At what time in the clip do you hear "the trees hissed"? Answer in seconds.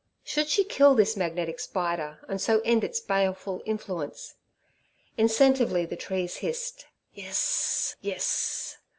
5.87-6.87